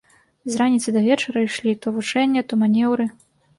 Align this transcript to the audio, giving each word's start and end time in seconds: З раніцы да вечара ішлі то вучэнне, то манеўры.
З 0.53 0.55
раніцы 0.61 0.93
да 0.95 1.03
вечара 1.09 1.45
ішлі 1.49 1.75
то 1.85 1.95
вучэнне, 1.99 2.47
то 2.49 2.53
манеўры. 2.65 3.11